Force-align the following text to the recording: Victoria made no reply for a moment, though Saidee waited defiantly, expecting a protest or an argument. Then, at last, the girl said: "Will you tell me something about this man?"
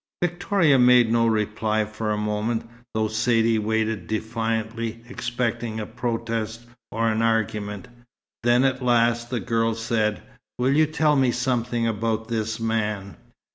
Victoria 0.23 0.79
made 0.79 1.11
no 1.11 1.27
reply 1.27 1.85
for 1.85 2.09
a 2.09 2.17
moment, 2.17 2.67
though 2.95 3.07
Saidee 3.07 3.59
waited 3.59 4.07
defiantly, 4.07 5.03
expecting 5.07 5.79
a 5.79 5.85
protest 5.85 6.65
or 6.91 7.07
an 7.09 7.21
argument. 7.21 7.87
Then, 8.41 8.63
at 8.63 8.81
last, 8.81 9.29
the 9.29 9.39
girl 9.39 9.75
said: 9.75 10.23
"Will 10.57 10.73
you 10.75 10.87
tell 10.87 11.15
me 11.15 11.31
something 11.31 11.85
about 11.87 12.29
this 12.29 12.59
man?" 12.59 13.15